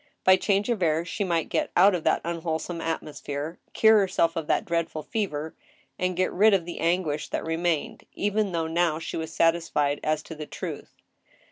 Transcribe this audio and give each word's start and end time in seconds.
By 0.23 0.35
change 0.35 0.67
of 0.69 0.81
air 0.81 1.05
she 1.05 1.23
might 1.23 1.47
get 1.47 1.69
out 1.77 1.93
of 1.93 2.03
that 2.05 2.21
unwholesome 2.23 2.81
atmosphere, 2.81 3.59
cure 3.73 3.99
herself 3.99 4.35
of 4.35 4.47
that 4.47 4.65
dreadful 4.65 5.03
fever, 5.03 5.53
and 5.99 6.15
get 6.15 6.33
rid 6.33 6.55
of 6.55 6.65
the 6.65 6.79
anguish 6.79 7.29
that 7.29 7.45
remained, 7.45 8.05
even 8.15 8.51
though 8.51 8.65
now 8.65 8.97
she 8.97 9.15
was 9.15 9.31
satisfied 9.31 9.99
as 10.03 10.23
to 10.23 10.33
the 10.33 10.47
truth. 10.47 10.95